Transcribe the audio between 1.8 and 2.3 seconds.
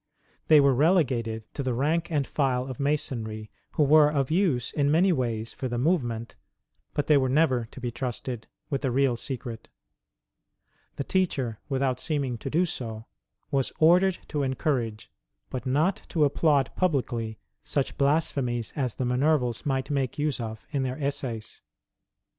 WEISHAUPT, 33 the rank